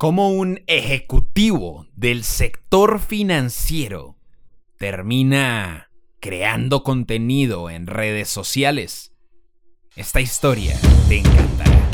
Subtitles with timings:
[0.00, 4.16] cómo un ejecutivo del sector financiero
[4.78, 9.12] termina creando contenido en redes sociales.
[9.96, 10.74] Esta historia
[11.06, 11.86] te encantará.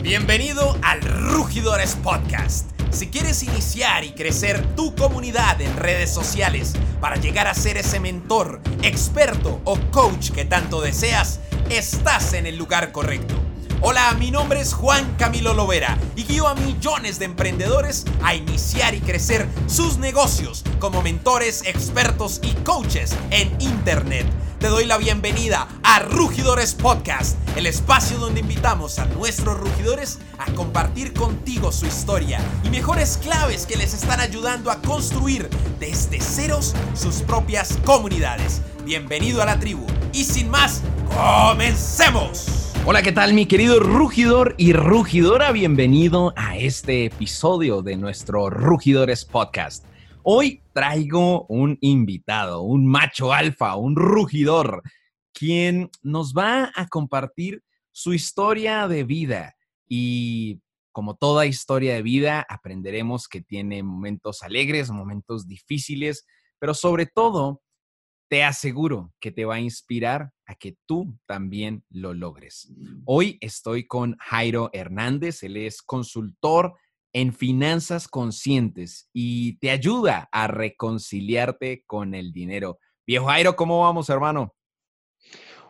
[0.00, 2.70] Bienvenido al Rugidores Podcast.
[2.92, 7.98] Si quieres iniciar y crecer tu comunidad en redes sociales para llegar a ser ese
[7.98, 13.34] mentor, experto o coach que tanto deseas, estás en el lugar correcto.
[13.80, 18.92] Hola, mi nombre es Juan Camilo Lovera y guío a millones de emprendedores a iniciar
[18.96, 24.26] y crecer sus negocios como mentores, expertos y coaches en Internet.
[24.58, 30.50] Te doy la bienvenida a Rugidores Podcast, el espacio donde invitamos a nuestros rugidores a
[30.54, 35.48] compartir contigo su historia y mejores claves que les están ayudando a construir
[35.78, 38.60] desde ceros sus propias comunidades.
[38.84, 40.82] Bienvenido a la tribu y sin más,
[41.14, 42.57] comencemos.
[42.84, 45.52] Hola, ¿qué tal mi querido rugidor y rugidora?
[45.52, 49.84] Bienvenido a este episodio de nuestro Rugidores Podcast.
[50.22, 54.82] Hoy traigo un invitado, un macho alfa, un rugidor,
[55.32, 57.62] quien nos va a compartir
[57.92, 60.60] su historia de vida y
[60.92, 66.26] como toda historia de vida, aprenderemos que tiene momentos alegres, momentos difíciles,
[66.58, 67.62] pero sobre todo
[68.28, 72.72] te aseguro que te va a inspirar a que tú también lo logres.
[73.04, 76.74] Hoy estoy con Jairo Hernández, él es consultor
[77.12, 82.78] en finanzas conscientes y te ayuda a reconciliarte con el dinero.
[83.06, 84.54] Viejo Jairo, ¿cómo vamos, hermano?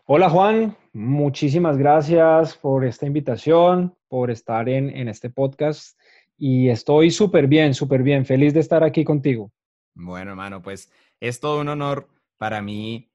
[0.06, 5.98] Hola Juan, muchísimas gracias por esta invitación, por estar en, en este podcast
[6.36, 9.50] y estoy súper bien, súper bien, feliz de estar aquí contigo.
[9.94, 13.07] Bueno, hermano, pues es todo un honor para mí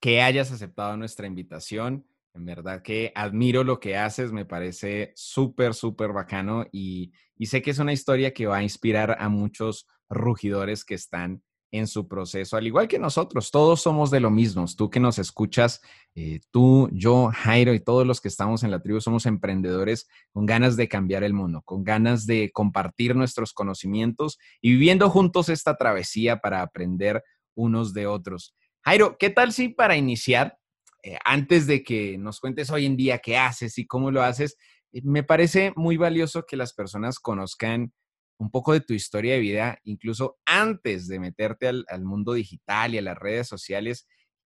[0.00, 2.06] que hayas aceptado nuestra invitación.
[2.34, 7.12] En verdad que admiro lo que haces, me parece súper, súper bacano y,
[7.44, 11.86] sé que es una historia que va a inspirar a muchos rugidores que están en
[11.86, 14.64] su proceso, al igual que nosotros, todos somos de lo mismo.
[14.76, 15.80] Tú que nos escuchas,
[16.16, 20.46] eh, tú, yo, Jairo y todos los que estamos en la tribu somos emprendedores con
[20.46, 25.76] ganas de cambiar el mundo, con ganas de compartir nuestros conocimientos y viviendo juntos esta
[25.76, 27.22] travesía para aprender
[27.54, 28.54] unos de otros.
[28.84, 30.58] Jairo, ¿qué tal si para iniciar,
[31.02, 34.56] eh, antes de que nos cuentes hoy en día qué haces y cómo lo haces,
[34.92, 37.92] eh, me parece muy valioso que las personas conozcan
[38.38, 42.98] un poco de tu historia de vida, incluso antes de meterte al, mundo digital y
[42.98, 44.08] a las redes sociales.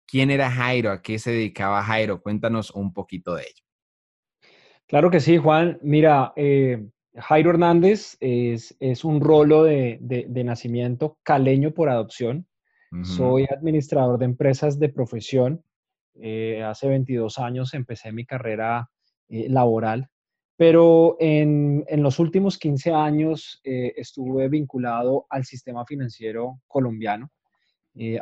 [0.09, 0.91] ¿Quién era Jairo?
[0.91, 2.21] ¿A qué se dedicaba Jairo?
[2.21, 3.65] Cuéntanos un poquito de ello.
[4.89, 5.79] Claro que sí, Juan.
[5.83, 6.85] Mira, eh,
[7.17, 12.47] Jairo Hernández es, un rolo de, nacimiento caleño por adopción.
[13.03, 15.63] Soy administrador de empresas de profesión.
[16.15, 18.91] Eh, hace 22 años empecé mi carrera
[19.29, 20.09] eh, laboral,
[20.57, 27.31] pero en, los últimos 15 años eh, estuve vinculado al sistema financiero colombiano,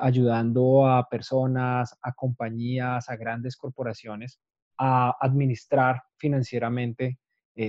[0.01, 4.39] ayudando a personas, a compañías, a grandes corporaciones
[4.79, 7.19] a administrar financieramente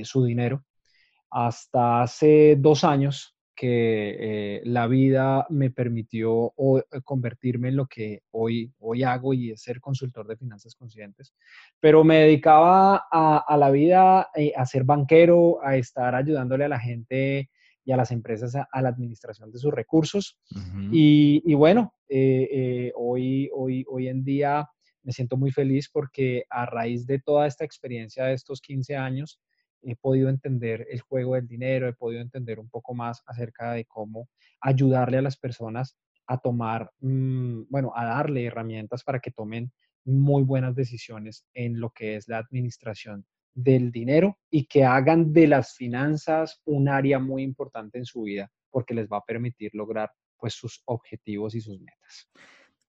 [0.04, 0.64] su dinero.
[1.32, 8.22] Hasta hace dos años que eh, la vida me permitió eh, convertirme en lo que
[8.32, 11.34] hoy, hoy hago y es ser consultor de finanzas conscientes.
[11.80, 16.80] Pero me dedicaba a, la vida, eh, a ser banquero, a estar ayudándole a la
[16.80, 17.50] gente
[17.86, 20.38] y a las empresas a, la administración de sus recursos.
[20.92, 21.94] y, bueno,
[22.96, 24.68] hoy, hoy, hoy en día
[25.04, 29.40] me siento muy feliz porque a raíz de toda esta experiencia de estos 15 años,
[29.86, 33.86] he podido entender el juego del dinero, he podido entender un poco más acerca de
[33.86, 34.30] cómo
[34.62, 35.98] ayudarle a las personas
[36.28, 39.72] a tomar, mm, bueno, a darle herramientas para que tomen
[40.06, 45.48] muy buenas decisiones en lo que es la administración del dinero y que hagan de
[45.48, 50.12] las finanzas un área muy importante en su vida porque les va a permitir lograr
[50.38, 52.30] pues sus objetivos y sus metas.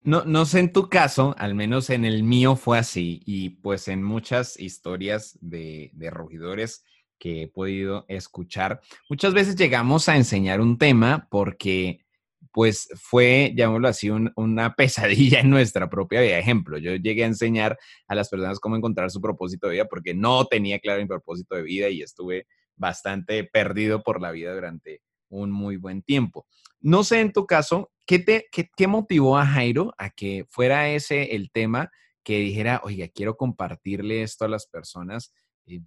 [0.05, 3.89] No, no sé en tu caso, al menos en el mío fue así, y pues
[3.89, 6.85] en muchas historias de, de rugidores
[7.19, 12.05] que he podido escuchar, muchas veces llegamos a enseñar un tema porque
[12.53, 16.39] pues fue, llamémoslo así, una pesadilla en nuestra propia vida.
[16.39, 20.15] Ejemplo, yo llegué a enseñar a las personas cómo encontrar su propósito de vida porque
[20.15, 22.47] no tenía claro mi propósito de vida y estuve
[22.77, 25.01] bastante perdido por la vida durante
[25.31, 26.47] un muy buen tiempo.
[26.81, 31.35] No sé en tu caso, ¿qué, te, qué, motivó a Jairo a que fuera ese
[31.35, 31.91] el tema
[32.23, 35.33] que dijera, oiga, quiero compartirle esto a las personas?
[35.67, 35.81] Eh,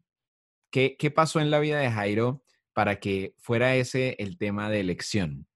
[0.72, 2.44] ¿Qué, ¿Qué pasó en la vida de Jairo
[2.74, 5.48] para que fuera ese el tema de elección?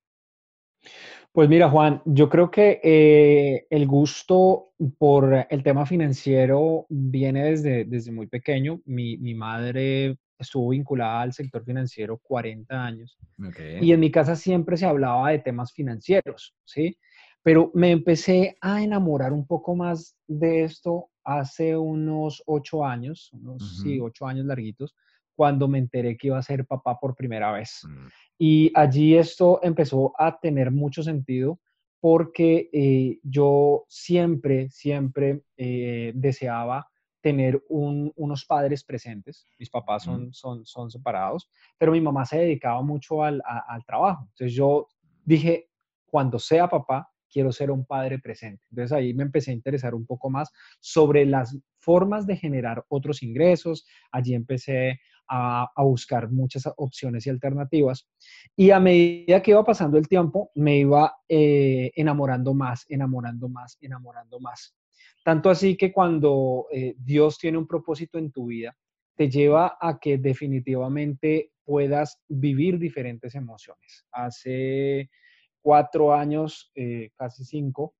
[1.31, 7.85] Pues mira, Juan, yo creo que eh, el gusto por el tema financiero viene desde,
[7.85, 8.81] desde muy pequeño.
[8.85, 13.17] Mi, mi madre estuvo vinculada al sector financiero 40 años.
[13.81, 16.97] Y en mi casa siempre se hablaba de temas financieros, ¿sí?
[17.43, 23.81] Pero me empecé a enamorar un poco más de esto hace unos ocho años, unos,
[23.81, 24.95] sí, ocho años larguitos,
[25.35, 27.81] cuando me enteré que iba a ser papá por primera vez.
[27.83, 28.07] Mm.
[28.37, 31.59] Y allí esto empezó a tener mucho sentido
[31.99, 36.90] porque eh, yo siempre, siempre eh, deseaba
[37.21, 39.47] tener unos padres presentes.
[39.59, 44.25] Mis papás son, son, son separados, pero mi mamá se dedicaba mucho al, al trabajo.
[44.31, 44.87] Entonces yo
[45.23, 45.69] dije,
[46.05, 48.63] cuando sea papá, quiero ser un padre presente.
[48.69, 53.23] Entonces ahí me empecé a interesar un poco más sobre las formas de generar otros
[53.23, 53.85] ingresos.
[54.11, 58.07] Allí empecé a, buscar muchas opciones y alternativas.
[58.55, 63.77] Y a medida que iba pasando el tiempo, me iba eh, enamorando más, enamorando más,
[63.79, 64.75] enamorando más.
[65.23, 68.75] Tanto así que cuando eh, Dios tiene un propósito en tu vida,
[69.15, 74.05] te lleva a que definitivamente puedas vivir diferentes emociones.
[74.11, 75.09] Hace
[75.61, 77.93] cuatro años, eh, casi cinco,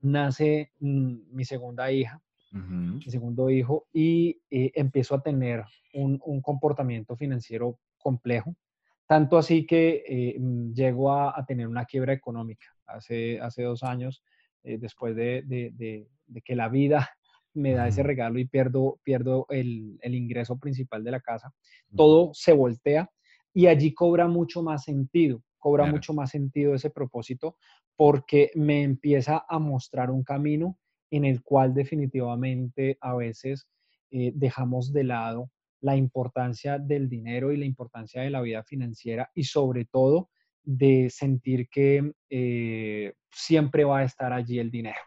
[0.00, 2.20] nace mm, mi segunda hija,
[2.52, 5.64] mi segundo hijo, y eh, empiezo a tener
[5.94, 8.54] un, comportamiento financiero complejo,
[9.06, 10.38] tanto así que eh,
[10.74, 12.66] llego a, tener una quiebra económica.
[12.86, 14.22] Hace, hace dos años,
[14.64, 16.06] después de,
[16.44, 17.08] que la vida
[17.54, 21.52] me da ese regalo y pierdo, pierdo el, ingreso principal de la casa,
[21.94, 23.10] todo se voltea
[23.52, 27.56] y allí cobra mucho más sentido cobra mucho más sentido ese propósito
[27.94, 30.76] porque me empieza a mostrar un camino
[31.08, 33.68] en el cual definitivamente a veces
[34.10, 35.50] eh, dejamos de lado
[35.80, 40.30] la importancia del dinero y la importancia de la vida financiera y sobre todo
[40.62, 44.98] de sentir que eh, siempre va a estar allí el dinero.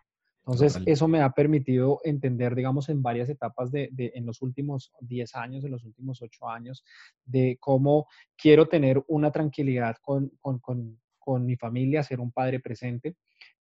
[0.48, 5.36] Entonces, eso me ha permitido entender, digamos, en varias etapas de, en los últimos 10
[5.36, 6.84] años, en los últimos 8 años,
[7.26, 8.06] de cómo
[8.38, 13.16] quiero tener una tranquilidad con, con, con, con mi familia, ser un padre presente,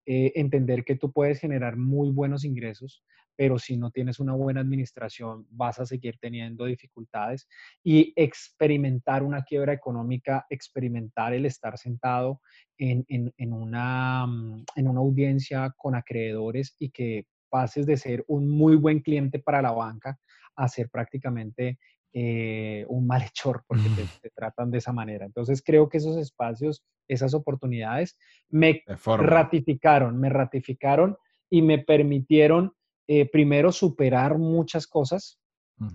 [0.05, 3.03] eh, entender que tú puedes generar muy buenos ingresos,
[3.35, 7.47] pero si no tienes una buena administración vas a seguir teniendo dificultades.
[7.83, 12.41] Y experimentar una quiebra económica, experimentar el estar sentado
[12.77, 18.49] en, en, una, mm, en una audiencia con acreedores y que pases de ser un
[18.49, 20.19] muy buen cliente para la banca
[20.55, 21.79] a ser prácticamente
[22.13, 25.25] eh, un malhechor porque te, te, tratan de esa manera.
[25.25, 28.17] Entonces creo que esos espacios, esas oportunidades
[28.49, 31.17] me ratificaron, me ratificaron
[31.49, 32.73] y me permitieron
[33.07, 35.39] eh, primero superar muchas cosas,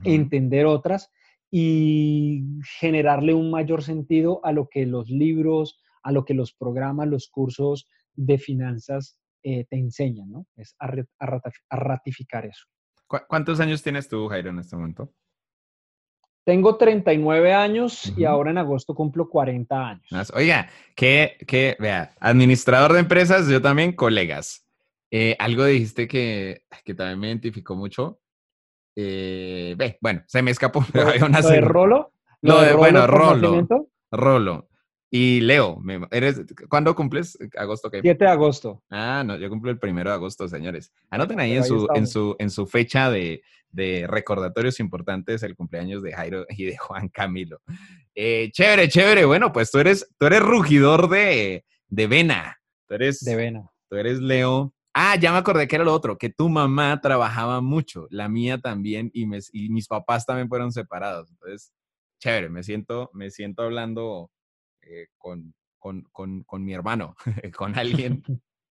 [0.05, 1.11] entender otras
[1.50, 2.44] y
[2.79, 7.29] generarle un mayor sentido a lo que los libros, a lo que los programas, los
[7.29, 10.47] cursos de finanzas eh, te enseñan, ¿no?
[10.56, 10.91] Es a,
[11.70, 12.67] ratificar eso.
[13.06, 15.15] ¿Cuántos años tienes tú, Jairo, en este momento?
[16.49, 20.33] Tengo 39 años y ahora en agosto cumplo 40 años.
[20.35, 24.67] Oiga, que, que, vea, administrador de empresas, yo también colegas.
[25.11, 28.21] Eh, algo dijiste que, que también me identificó mucho.
[28.97, 30.83] Eh, ve, bueno, se me escapó.
[30.91, 32.12] Pero hay una ¿Lo de Rolo?
[32.41, 33.69] ¿Lo de, bueno, Rolo.
[34.11, 34.69] Rolo.
[35.10, 37.38] Y Leo, eres, ¿cuándo cumples?
[37.56, 38.00] ¿Agosto qué?
[38.02, 38.82] 7 de agosto.
[38.90, 40.93] Ah, no, yo cumplo el primero de agosto, señores.
[41.10, 46.02] Anoten ahí, en, su, en, su, en su fecha de, de, recordatorios importantes el cumpleaños
[46.02, 47.62] de Jairo y de Juan Camilo.
[48.14, 49.25] Eh, chévere, chévere.
[49.25, 52.58] Bueno, pues tú eres, tú eres rugidor de, de vena.
[52.86, 53.70] Tú eres, de vena.
[53.88, 57.60] Tú eres Leo Ah, ya me acordé que era lo otro, que tu mamá trabajaba
[57.60, 61.31] mucho, la mía también, y, mis papás también fueron separados.
[61.31, 61.72] Entonces,
[62.19, 64.32] chévere, me siento, me siento hablando
[64.89, 65.55] eh, con,
[66.65, 67.15] mi hermano,
[67.57, 68.23] con alguien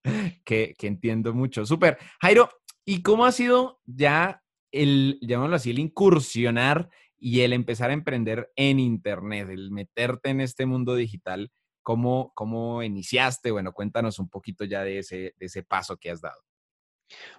[0.46, 1.66] que, entiendo mucho.
[1.66, 1.98] Súper.
[2.22, 2.50] Jairo,
[2.86, 8.52] ¿y cómo ha sido ya el, llamémoslo así, el incursionar y el empezar a emprender
[8.56, 11.52] en Internet, el meterte en este mundo digital?
[11.84, 13.52] ¿Cómo, ¿Cómo iniciaste?
[13.52, 16.42] Bueno, cuéntanos un poquito ya de ese, de ese paso que has dado.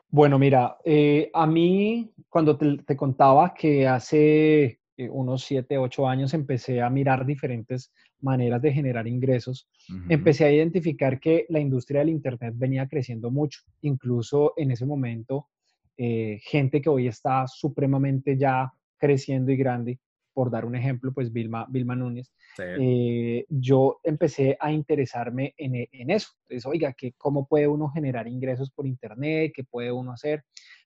[0.09, 6.33] Bueno, mira, eh, a mí cuando te, contaba que hace eh, unos siete, ocho años
[6.33, 9.69] empecé a mirar diferentes maneras de generar ingresos,
[10.09, 13.61] empecé a identificar que la industria del Internet venía creciendo mucho.
[13.83, 15.49] Incluso en ese momento,
[15.97, 19.99] eh, gente que hoy está supremamente ya creciendo y grande,
[20.33, 26.11] por dar un ejemplo, pues Vilma, Vilma Núñez, eh, yo empecé a interesarme en, en
[26.11, 26.31] eso.
[26.43, 29.53] Entonces, oiga, que ¿cómo puede uno generar ingresos por Internet?
[29.55, 30.45] ¿Qué puede uno hacer?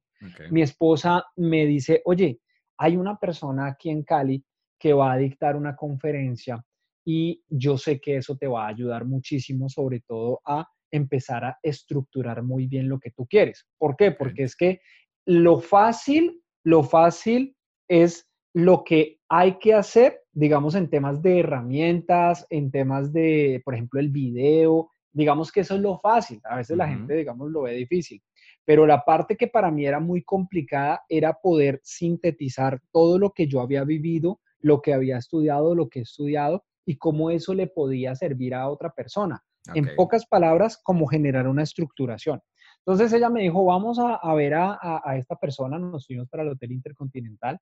[0.50, 2.38] mi esposa me dice, oye,
[2.78, 4.44] hay una persona aquí en Cali
[4.78, 6.64] que va a dictar una conferencia
[7.06, 11.58] y yo sé que eso te va a ayudar muchísimo, sobre todo a empezar a
[11.62, 13.66] estructurar muy bien lo que tú quieres.
[13.78, 14.12] ¿Por qué?
[14.12, 14.80] Porque es que
[15.26, 17.56] lo fácil, lo fácil
[17.88, 23.74] es lo que hay que hacer, digamos, en temas de herramientas, en temas de, por
[23.74, 26.40] ejemplo, el video, digamos que eso es lo fácil.
[26.44, 28.22] A veces la gente, digamos, lo ve difícil.
[28.64, 33.46] Pero la parte que para mí era muy complicada era poder sintetizar todo lo que
[33.46, 37.66] yo había vivido, lo que había estudiado, lo que he estudiado y cómo eso le
[37.66, 39.42] podía servir a otra persona.
[39.74, 42.40] En pocas palabras, cómo generar una estructuración.
[42.86, 46.72] Entonces ella me dijo, vamos a, ver a, esta persona, nos fuimos para el Hotel
[46.72, 47.58] Intercontinental,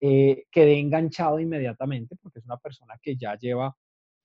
[0.00, 3.76] eh, quedé enganchado inmediatamente porque es una persona que ya lleva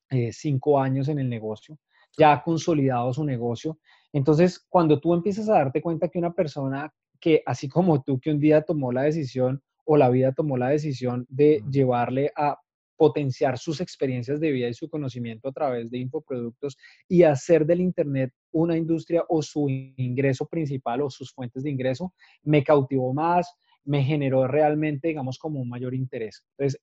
[0.09, 1.77] eh, cinco años en el negocio,
[2.17, 3.79] ya ha consolidado su negocio.
[4.11, 8.31] Entonces, cuando tú empiezas a darte cuenta que una persona que, así como tú, que
[8.31, 12.57] un día tomó la decisión o la vida tomó la decisión de llevarle a
[12.97, 17.81] potenciar sus experiencias de vida y su conocimiento a través de infoproductos y hacer del
[17.81, 22.13] Internet una industria o su ingreso principal o sus fuentes de ingreso,
[22.43, 23.51] me cautivó más,
[23.85, 26.43] me generó realmente, digamos, como un mayor interés.
[26.57, 26.79] Entonces,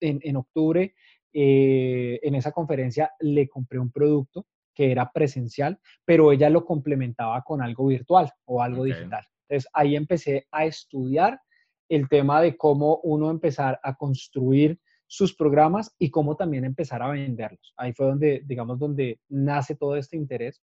[0.00, 0.94] en, octubre,
[1.32, 7.42] eh, en esa conferencia, le compré un producto que era presencial, pero ella lo complementaba
[7.42, 9.24] con algo virtual o algo digital.
[9.48, 11.40] Entonces, ahí empecé a estudiar
[11.88, 17.10] el tema de cómo uno empezar a construir sus programas y cómo también empezar a
[17.10, 17.74] venderlos.
[17.76, 20.62] Ahí fue donde, digamos, donde nace todo este interés.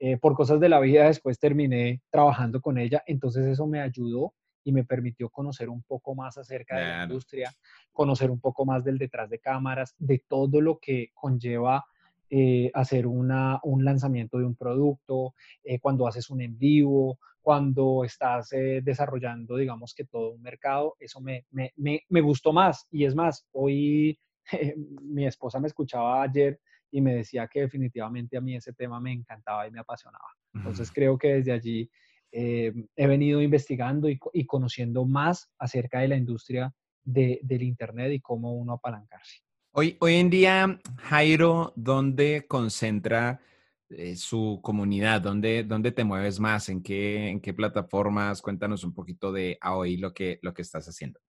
[0.00, 4.34] Eh, por cosas de la vida después terminé trabajando con ella, entonces eso me ayudó
[4.64, 7.54] y me permitió conocer un poco más acerca de la industria,
[7.92, 11.84] conocer un poco más del detrás de cámaras, de todo lo que conlleva
[12.30, 18.02] eh, hacer una, un lanzamiento de un producto, eh, cuando haces un en vivo, cuando
[18.04, 22.88] estás eh, desarrollando, digamos que todo un mercado, eso me, me, me, gustó más.
[22.90, 24.18] Y es más, hoy
[25.02, 26.58] mi esposa me escuchaba ayer
[26.90, 30.28] y me decía que definitivamente a mí ese tema me encantaba y me apasionaba.
[30.54, 31.90] Entonces creo que desde allí
[32.36, 36.74] eh, he venido investigando y, y, conociendo más acerca de la industria
[37.04, 39.38] de, del Internet y cómo uno apalancarse.
[39.72, 43.40] Hoy, hoy en día, Jairo, ¿dónde concentra
[43.88, 45.20] eh, su comunidad?
[45.20, 46.68] ¿Dónde, ¿Dónde te mueves más?
[46.68, 48.42] ¿En qué, ¿En qué plataformas?
[48.42, 51.20] Cuéntanos un poquito de hoy lo que, lo que estás haciendo.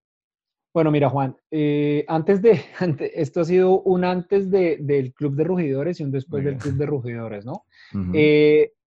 [0.74, 2.62] Bueno, mira, Juan, eh, antes de,
[3.16, 6.76] esto ha sido un antes de, del Club de Rugidores y un después del Club
[6.76, 7.66] de Rugidores, ¿no?
[8.14, 8.85] Eh, mm,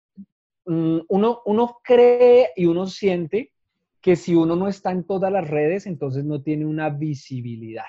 [0.66, 3.52] uno, uno cree y uno siente
[4.02, 7.86] que si uno no está en todas las redes, entonces no tiene una visibilidad.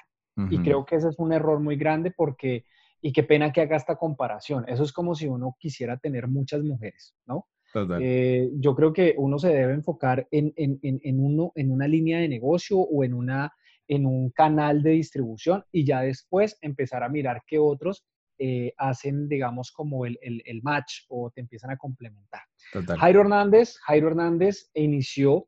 [0.50, 2.64] Y creo que ese es un error muy grande porque
[3.02, 4.64] y qué pena que haga esta comparación.
[4.66, 7.48] Eso es como si uno quisiera tener muchas mujeres, ¿no?
[8.00, 12.18] Eh, yo creo que uno se debe enfocar en, en, en, uno, en una línea
[12.18, 13.52] de negocio o en, una,
[13.88, 18.04] en un canal de distribución y ya después empezar a mirar qué otros
[18.44, 22.42] eh, hacen, digamos, como el, el, el, match o te empiezan a complementar.
[22.98, 25.46] Jairo Hernández, Jairo Hernández inició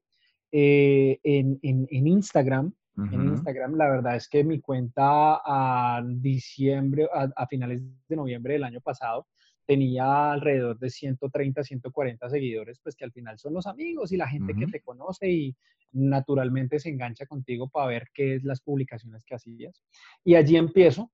[0.53, 3.75] eh, en, en Instagram en Instagram.
[3.77, 9.27] La verdad es que mi cuenta a diciembre, a, finales de noviembre del año pasado,
[9.67, 14.29] tenía alrededor de 130, 140 seguidores, pues que al final son los amigos y la
[14.29, 15.57] gente que te conoce y
[15.93, 19.83] naturalmente se engancha contigo para ver qué es las publicaciones que hacías.
[20.23, 21.11] Y allí empiezo.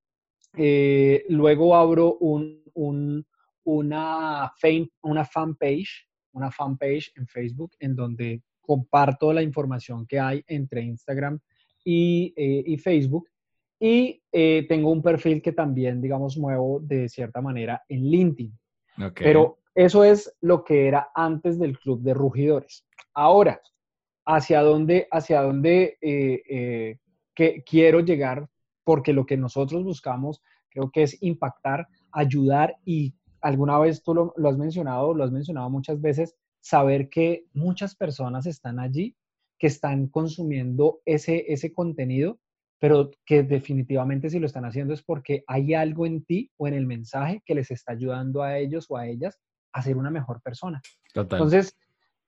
[0.57, 3.27] Eh, luego abro un, un,
[3.65, 10.45] una, fan, una fanpage, una fanpage en Facebook en donde comparto la información que hay
[10.47, 11.41] entre Instagram
[11.85, 13.29] eh, y, Facebook.
[13.79, 18.59] Y eh, tengo un perfil que también, digamos, muevo de cierta manera en LinkedIn.
[19.15, 22.87] Pero eso es lo que era antes del Club de Rugidores.
[23.15, 23.61] Ahora,
[24.27, 26.99] ¿hacia dónde, hacia dónde eh,
[27.35, 28.47] que quiero llegar?
[28.91, 34.35] Porque lo que nosotros buscamos creo que es impactar, ayudar y alguna vez tú lo,
[34.37, 39.15] lo has mencionado, lo has mencionado muchas veces, saber que muchas personas están allí
[39.61, 42.41] que están consumiendo ese, ese contenido,
[42.81, 46.75] pero que definitivamente si lo están haciendo es porque hay algo en ti o en
[46.75, 49.39] el mensaje que les está ayudando a ellos o a ellas
[49.73, 50.81] a ser una mejor persona.
[51.15, 51.77] Entonces,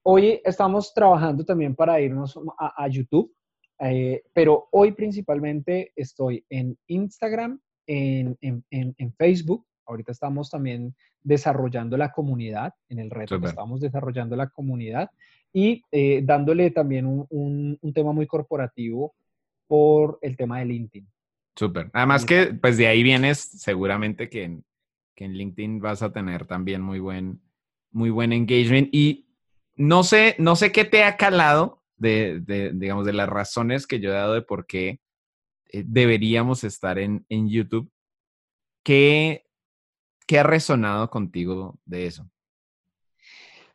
[0.02, 3.34] hoy estamos trabajando también para irnos a, YouTube,
[3.82, 11.96] eh, pero hoy principalmente estoy en Instagram, en, en, en, Facebook Ahorita estamos también desarrollando
[11.96, 15.10] la comunidad, en el reto que estamos desarrollando la comunidad
[15.52, 19.14] y eh, dándole también un, tema muy corporativo
[19.66, 21.08] por el tema de LinkedIn.
[21.54, 21.90] Súper.
[21.92, 24.64] Además que pues de ahí vienes seguramente que en,
[25.14, 27.40] que en LinkedIn vas a tener también muy buen,
[27.90, 29.26] muy buen engagement y
[29.76, 34.00] no sé, no sé qué te ha calado de, de digamos, de las razones que
[34.00, 35.00] yo he dado de por qué
[35.70, 37.90] eh, deberíamos estar en, en YouTube.
[38.84, 39.46] ¿Qué,
[40.26, 42.28] ¿Qué ha resonado contigo de eso?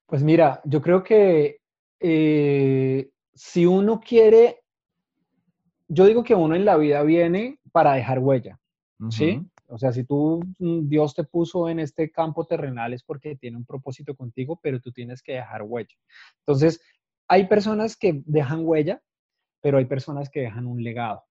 [0.06, 1.60] Pues mira, yo creo que
[2.00, 4.62] eh, si uno quiere,
[5.88, 8.60] yo digo que uno en la vida viene para dejar huella,
[9.10, 9.42] ¿sí?
[9.68, 13.58] O sea, si tú, mm, Dios te puso en este campo terrenal es porque tiene
[13.58, 15.96] un propósito contigo, pero tú tienes que dejar huella.
[16.40, 16.80] Entonces,
[17.28, 19.02] hay personas que dejan huella,
[19.62, 21.24] pero hay personas que dejan un legado.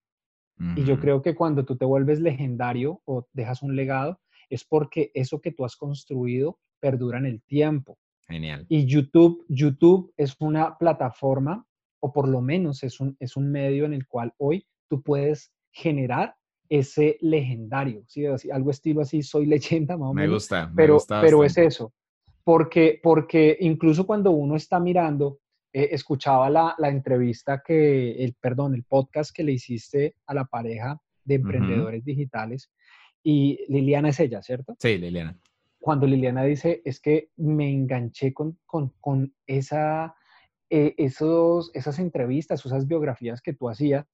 [0.75, 5.11] Y yo creo que cuando tú te vuelves legendario o dejas un legado, es porque
[5.13, 7.99] eso que tú has construido perdura en el tiempo.
[8.27, 8.65] Genial.
[8.67, 11.63] Y YouTube, YouTube es una plataforma,
[11.99, 15.53] o por lo menos es un, es un medio en el cual hoy tú puedes
[15.71, 16.35] generar
[16.69, 18.25] ese legendario, ¿sí?
[18.25, 20.29] algo estilo así, soy leyenda, más o menos.
[20.29, 21.93] Me gusta, pero, pero es eso,
[22.43, 25.39] porque, porque incluso cuando uno está mirando,
[25.77, 30.45] eh, escuchaba la, la, entrevista que, el, perdón, el podcast que le hiciste a la
[30.45, 32.71] pareja de emprendedores digitales
[33.21, 34.75] y Liliana es ella, ¿cierto?
[34.79, 35.39] Sí, Liliana.
[35.79, 40.15] Cuando Liliana dice, es que me enganché con, con, esa,
[40.71, 44.07] eh, esos, esas entrevistas, esas biografías que tú hacías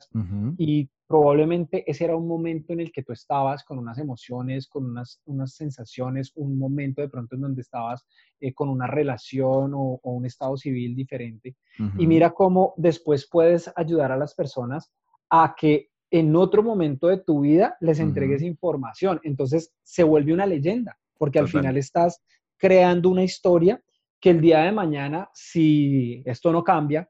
[0.58, 4.86] y probablemente ese era un momento en el que tú estabas con unas emociones, con
[4.86, 8.06] unas, unas sensaciones, un momento de pronto en donde estabas
[8.40, 11.56] eh, con una relación o, un estado civil diferente.
[11.98, 14.92] Y mira cómo después puedes ayudar a las personas
[15.30, 19.20] a que en otro momento de tu vida les entregues información.
[19.24, 22.22] Entonces se vuelve una leyenda porque al final estás
[22.58, 23.82] creando una historia
[24.20, 27.10] que el día de mañana, si esto no cambia,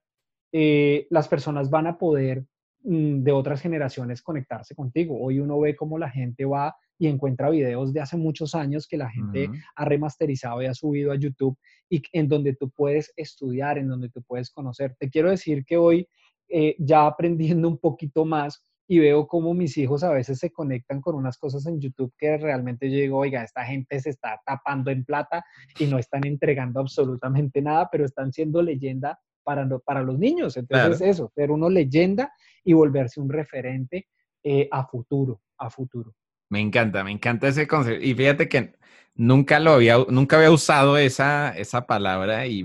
[0.52, 2.46] eh, las personas van a poder
[2.84, 5.18] de otras generaciones conectarse contigo.
[5.20, 8.98] Hoy uno ve cómo la gente va y encuentra videos de hace muchos años que
[8.98, 11.58] la gente ha remasterizado y ha subido a YouTube
[11.90, 14.96] y en donde tú puedes estudiar, en donde tú puedes conocer.
[15.00, 16.08] Te quiero decir que hoy,
[16.50, 21.02] eh, ya aprendiendo un poquito más, y veo cómo mis hijos a veces se conectan
[21.02, 24.92] con unas cosas en YouTube que realmente yo digo, oiga, esta gente se está tapando
[24.92, 25.44] en plata
[25.80, 30.58] y no están entregando absolutamente nada, pero están siendo leyenda para, para los niños.
[30.58, 34.08] Entonces eso, ser uno leyenda y volverse un referente
[34.44, 36.16] eh, a futuro, a futuro.
[36.50, 38.04] Me encanta, me encanta ese concepto.
[38.04, 38.74] Y fíjate que
[39.16, 42.64] nunca lo había, nunca había usado esa, esa palabra y,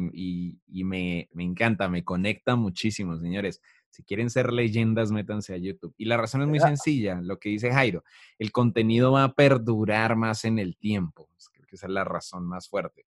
[0.67, 3.61] y, me, me encanta, me conecta muchísimo, señores.
[3.91, 5.95] Si quieren ser leyendas, métanse a YouTube.
[5.97, 8.05] Y la razón es muy sencilla, lo que dice Jairo,
[8.39, 11.29] el contenido va a perdurar más en el tiempo.
[11.53, 13.07] Creo que esa es la razón más fuerte.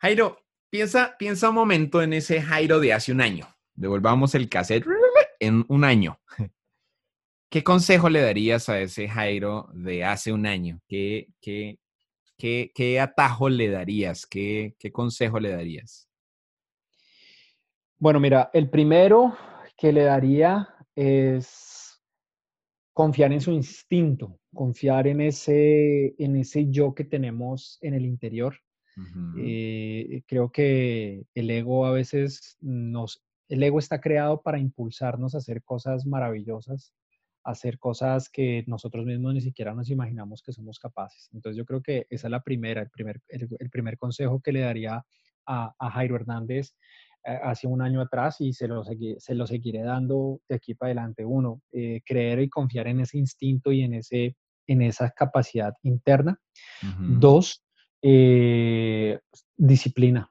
[0.00, 0.38] Jairo,
[0.72, 3.46] piensa, piensa un momento en ese Jairo de hace un año.
[3.74, 4.86] Devolvamos el cassette
[5.38, 6.18] en un año.
[7.50, 10.80] ¿Qué consejo le darías a ese Jairo de hace un año?
[10.88, 11.78] ¿Qué, qué,
[12.38, 14.24] qué, qué atajo le darías?
[14.24, 16.08] ¿Qué, ¿Qué consejo le darías?
[17.98, 19.36] Bueno, mira, el primero
[19.76, 22.02] que le daría es
[22.94, 28.56] confiar en su instinto, confiar en ese, en ese yo que tenemos en el interior.
[29.38, 35.38] Eh, creo que el ego a veces nos, el ego está creado para impulsarnos a
[35.38, 36.92] hacer cosas maravillosas,
[37.44, 41.28] a hacer cosas que nosotros mismos ni siquiera nos imaginamos que somos capaces.
[41.32, 44.60] Entonces yo creo que esa es la primera, el primer, el, primer consejo que le
[44.60, 45.04] daría
[45.46, 46.74] a, a Jairo Hernández
[47.24, 50.88] eh, hace un año atrás y se lo, se lo seguiré dando de aquí para
[50.88, 51.24] adelante.
[51.24, 56.38] Uno, eh, creer y confiar en ese instinto y en, ese, en esa capacidad interna.
[56.98, 57.64] Dos,
[58.02, 59.18] eh,
[59.56, 60.30] disciplina.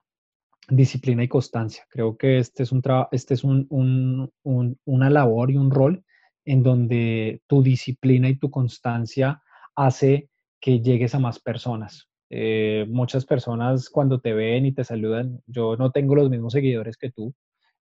[0.70, 1.86] Disciplina y constancia.
[1.90, 2.82] Creo que este es, un
[3.12, 6.04] este es un, un, una labor y un rol
[6.46, 9.42] en donde tu disciplina y tu constancia
[9.76, 10.30] hace
[10.60, 12.10] que llegues a más personas.
[12.30, 16.96] Eh, muchas personas cuando te ven y te saludan, yo no tengo los mismos seguidores
[16.96, 17.34] que tú,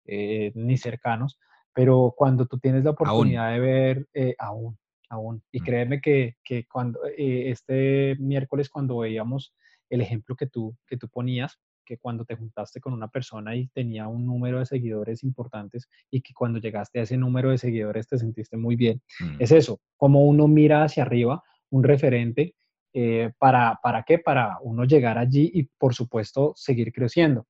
[0.04, 1.38] eh, ni cercanos,
[1.74, 5.64] pero cuando tú tienes la oportunidad de ver, eh, aún, aún, y mm.
[5.64, 9.52] créeme que, que cuando este miércoles cuando veíamos
[9.90, 13.68] el ejemplo que tú, que tú ponías, que cuando te juntaste con una persona y
[13.68, 18.08] tenía un número de seguidores importantes y que cuando llegaste a ese número de seguidores
[18.08, 19.00] te sentiste muy bien.
[19.20, 19.36] Mm.
[19.38, 22.54] Es eso, como uno mira hacia arriba, un referente
[22.98, 24.18] eh, para, ¿Para qué?
[24.18, 27.46] Para uno llegar allí y, por supuesto, seguir creciendo.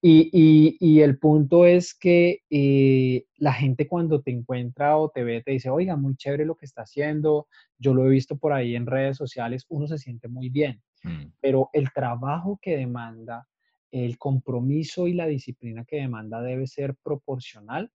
[0.00, 5.52] Y, el punto es que eh, la gente cuando te encuentra o te ve, te
[5.52, 8.86] dice, oiga, muy chévere lo que está haciendo, yo lo he visto por ahí en
[8.86, 11.32] redes sociales, uno se siente muy bien, mm.
[11.40, 13.48] pero el trabajo que demanda,
[13.90, 17.90] el compromiso y la disciplina que demanda debe ser proporcional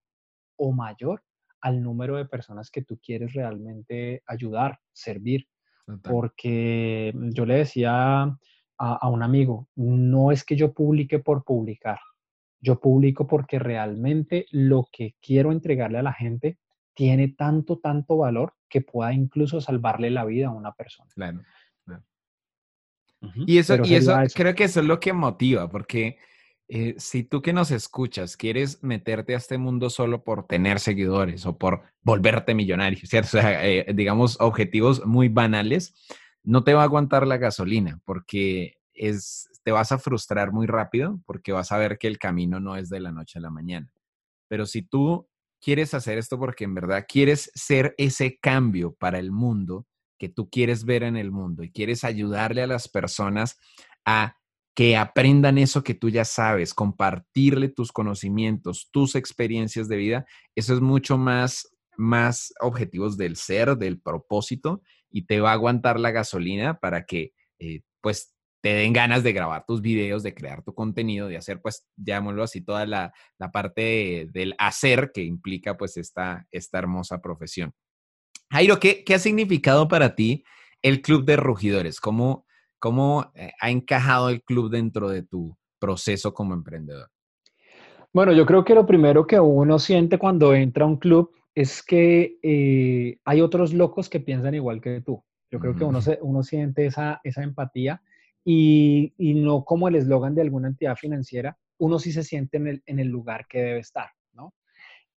[0.56, 1.22] o mayor
[1.60, 5.48] al número de personas que tú quieres realmente ayudar, servir.
[6.02, 8.38] Porque yo le decía
[8.78, 11.98] a, un amigo, no es que yo publique por publicar,
[12.60, 16.58] yo publico porque realmente lo que quiero entregarle a la gente
[16.94, 21.10] tiene tanto, tanto valor que pueda incluso salvarle la vida a una persona.
[21.14, 21.42] Claro.
[23.46, 26.18] Y eso, y eso, creo que eso es lo que motiva, porque
[26.68, 31.44] eh, si tú que nos escuchas quieres meterte a este mundo solo por tener seguidores
[31.44, 33.38] o por volverte millonario, ¿cierto?
[33.38, 35.94] O sea, eh, digamos, objetivos muy banales,
[36.44, 41.20] no te va a aguantar la gasolina porque es, te vas a frustrar muy rápido
[41.26, 43.90] porque vas a ver que el camino no es de la noche a la mañana.
[44.48, 45.28] Pero si tú
[45.60, 49.86] quieres hacer esto porque en verdad quieres ser ese cambio para el mundo
[50.18, 53.58] que tú quieres ver en el mundo y quieres ayudarle a las personas
[54.04, 54.36] a
[54.76, 60.26] que aprendan eso que tú ya sabes, compartirle tus conocimientos, tus experiencias de vida,
[60.56, 64.82] eso es mucho más más objetivos del ser, del propósito,
[65.14, 69.32] y te va a aguantar la gasolina para que, eh, pues, te den ganas de
[69.32, 73.12] grabar tus videos, de crear tu contenido, de hacer, pues, llamémoslo así, toda la,
[73.52, 77.72] parte del hacer que implica, pues, esta, esta hermosa profesión.
[78.50, 80.42] Jairo, ¿qué, ¿qué, ha significado para ti
[80.82, 82.00] el Club de Rugidores?
[82.00, 82.44] ¿Cómo,
[82.80, 87.08] cómo eh, ha encajado el club dentro de tu proceso como emprendedor?
[88.12, 91.82] Bueno, yo creo que lo primero que uno siente cuando entra a un club es
[91.82, 95.22] que eh, hay otros locos que piensan igual que tú.
[95.50, 98.02] Yo creo que uno, se, uno siente esa, esa empatía
[98.44, 102.66] y, y, no como el eslogan de alguna entidad financiera, uno sí se siente en
[102.66, 104.52] el, en el lugar que debe estar, ¿no?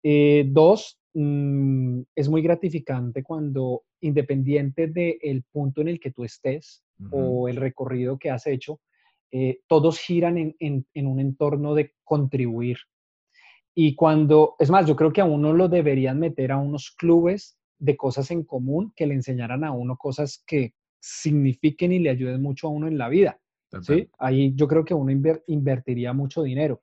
[0.02, 6.82] Eh, dos, mm, es muy gratificante cuando, independiente del punto en el que tú estés
[7.10, 8.80] o el recorrido que has hecho,
[9.30, 12.78] eh, todos giran en, en, en, un entorno de contribuir
[13.78, 17.58] y cuando, es más, yo creo que a uno lo deberían meter a unos clubes
[17.78, 22.40] de cosas en común que le enseñaran a uno cosas que signifiquen y le ayuden
[22.40, 23.38] mucho a uno en la vida.
[23.82, 24.08] ¿sí?
[24.18, 25.12] Ahí yo creo que uno
[25.46, 26.80] invertiría mucho dinero.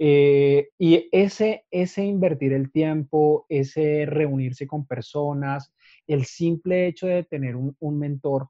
[0.00, 5.72] Eh, y ese, ese invertir el tiempo, ese reunirse con personas,
[6.08, 8.48] el simple hecho de tener un, mentor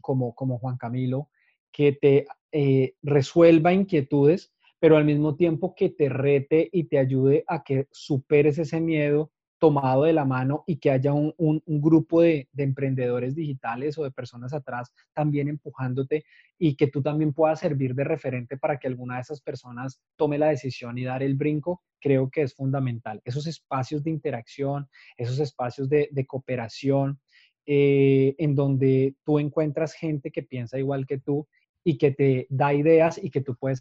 [0.00, 1.28] como, como Juan Camilo,
[1.70, 4.53] que te eh, resuelva inquietudes,
[4.84, 9.32] pero al mismo tiempo que te rete y te ayude a que superes ese miedo
[9.58, 14.52] tomado de la mano y que haya un, grupo de, emprendedores digitales o de personas
[14.52, 16.26] atrás también empujándote
[16.58, 20.36] y que tú también puedas servir de referente para que alguna de esas personas tome
[20.36, 23.22] la decisión y dar el brinco, creo que es fundamental.
[23.24, 27.18] Esos espacios de interacción, esos espacios de, cooperación,
[27.64, 31.48] eh, en donde tú encuentras gente que piensa igual que tú
[31.82, 33.80] y que te da ideas y que tú puedes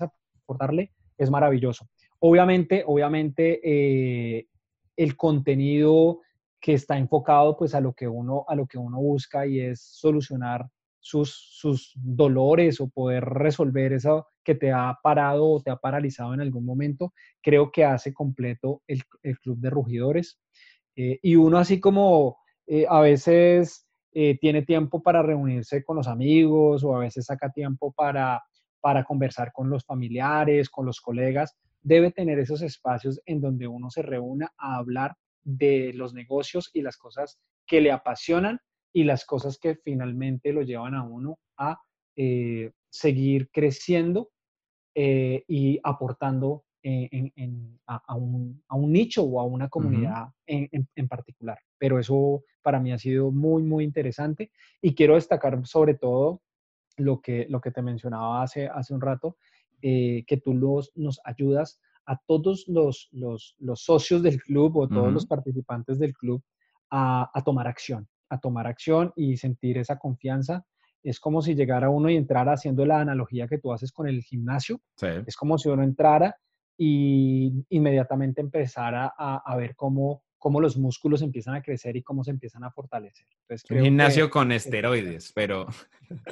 [1.17, 1.87] es maravilloso.
[2.19, 4.47] Obviamente, obviamente, eh,
[4.95, 6.21] el contenido
[6.59, 9.81] que está enfocado pues a lo que uno, a lo que uno busca y es
[9.81, 10.65] solucionar
[10.99, 16.33] sus, sus dolores o poder resolver eso que te ha parado o te ha paralizado
[16.33, 19.03] en algún momento, creo que hace completo el,
[19.41, 20.39] club de rugidores.
[20.95, 23.85] Eh, y uno así como eh, a veces
[24.39, 28.43] tiene tiempo para reunirse con los amigos o a veces saca tiempo para
[28.83, 33.89] para conversar con los familiares, con los colegas, debe tener esos espacios en donde uno
[33.89, 38.59] se reúna a hablar de los negocios y las cosas que le apasionan
[38.91, 41.79] y las cosas que finalmente lo llevan a uno a
[42.17, 44.31] eh, seguir creciendo
[44.93, 46.65] eh, y aportando
[47.87, 51.57] a, un, nicho o a una comunidad en, particular.
[51.77, 56.41] Pero eso para mí ha sido muy, muy interesante y quiero destacar sobre todo
[56.97, 59.37] lo que, lo que te mencionaba hace, hace un rato,
[59.81, 64.87] eh, que tú los, nos ayudas a todos los, los, los socios del club o
[64.87, 66.43] todos los participantes del club
[66.89, 70.65] a, a, tomar acción, a tomar acción y sentir esa confianza.
[71.01, 74.21] Es como si llegara uno y entrara haciendo la analogía que tú haces con el
[74.21, 74.81] gimnasio.
[75.25, 76.35] Es como si uno entrara
[76.77, 82.21] y inmediatamente empezara a, a ver cómo cómo los músculos empiezan a crecer y cómo
[82.21, 83.25] se empiezan a fortalecer.
[83.69, 85.67] un gimnasio con esteroides, pero...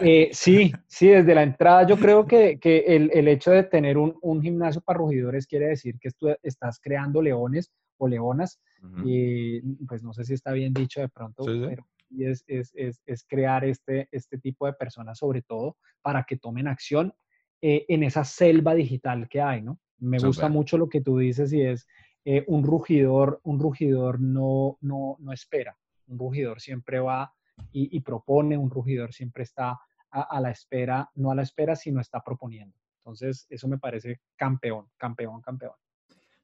[0.02, 3.98] Eh, sí, sí, desde la entrada yo creo que, que el, el, hecho de tener
[3.98, 8.60] un, un, gimnasio para rugidores quiere decir que tú estás creando leones o leonas,
[9.06, 11.88] y pues no sé si está bien dicho de pronto, pero
[12.20, 16.68] es, es, es, es, crear este, este tipo de personas sobre todo para que tomen
[16.68, 17.14] acción
[17.62, 19.80] eh, en esa selva digital que hay, ¿no?
[20.00, 21.88] Me gusta mucho lo que tú dices y es
[22.24, 25.78] eh, un rugidor, un rugidor no, no, no espera.
[26.08, 27.34] Un rugidor siempre va
[27.72, 29.80] y, propone, un rugidor siempre está
[30.10, 32.76] a, la espera, no a la espera, sino está proponiendo.
[32.98, 35.74] Entonces, eso me parece campeón, campeón, campeón.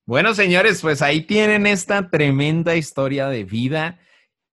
[0.06, 4.00] Bueno, señores, pues ahí tienen esta tremenda historia de vida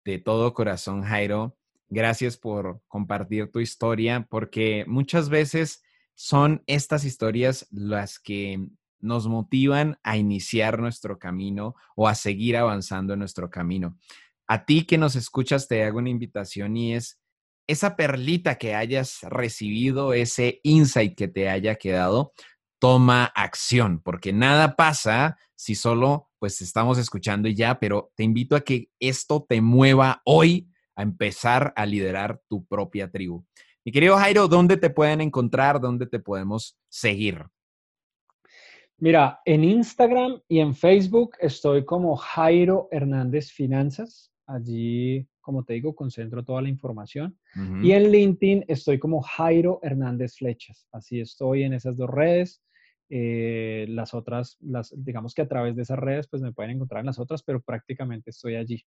[0.04, 1.56] de todo corazón, Jairo.
[1.88, 5.82] Gracias por compartir tu historia, porque muchas veces
[6.14, 8.68] son estas historias las que
[9.04, 13.98] nos motivan a iniciar nuestro camino o a seguir avanzando en nuestro camino.
[14.46, 17.20] A ti que nos escuchas, te hago una invitación y es
[17.66, 22.32] esa perlita que hayas recibido, ese insight que te haya quedado,
[22.78, 28.56] toma acción, porque nada pasa si solo pues estamos escuchando y ya, pero te invito
[28.56, 33.44] a que esto te mueva hoy a empezar a liderar tu propia tribu.
[33.84, 35.80] Mi querido Jairo, ¿dónde te pueden encontrar?
[35.80, 37.46] ¿Dónde te podemos seguir?
[39.04, 44.32] Mira, en Instagram y en Facebook estoy como Jairo Hernández Finanzas.
[44.46, 47.38] Allí, como te digo, concentro toda la información.
[47.82, 50.86] Y en LinkedIn estoy como Jairo Hernández Flechas.
[50.90, 52.62] Así estoy en esas dos redes.
[53.10, 57.00] Eh, las otras, las, digamos que a través de esas redes, pues me pueden encontrar
[57.00, 58.82] en las otras, pero prácticamente estoy allí.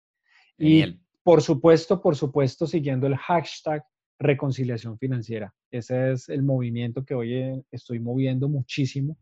[0.57, 3.85] Y por supuesto, por supuesto, siguiendo el hashtag
[4.19, 5.53] reconciliación financiera.
[5.71, 9.19] Ese es el movimiento que hoy eh, estoy moviendo muchísimo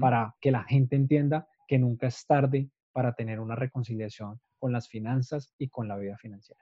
[0.00, 4.88] para que la gente entienda que nunca es tarde para tener una reconciliación con las
[4.88, 6.60] finanzas y con la vida financiera.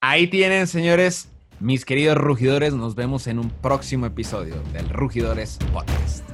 [0.00, 2.74] Ahí tienen, señores, mis queridos rugidores.
[2.74, 6.28] Nos vemos en un próximo episodio del Rugidores Podcast.